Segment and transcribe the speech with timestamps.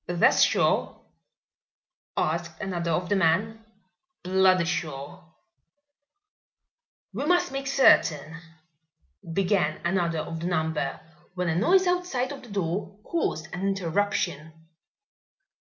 [0.07, 0.99] "That's sure?"
[2.17, 3.63] asked another of the men.
[4.23, 5.23] "Bloody sure."
[7.13, 8.37] "We must make certain"
[9.35, 10.99] began another of the number,
[11.35, 14.53] when a noise outside of the door caused an interruption.